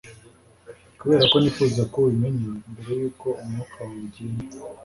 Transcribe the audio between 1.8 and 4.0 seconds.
ko ubimenya, mbere yuko umwuka wawe